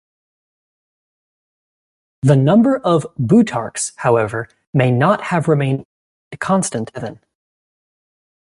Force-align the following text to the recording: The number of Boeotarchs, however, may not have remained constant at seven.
The 2.23 2.35
number 2.35 2.77
of 2.77 3.05
Boeotarchs, 3.21 3.91
however, 3.97 4.47
may 4.73 4.89
not 4.89 5.21
have 5.25 5.47
remained 5.47 5.85
constant 6.39 6.89
at 6.95 6.95
seven. 7.03 7.19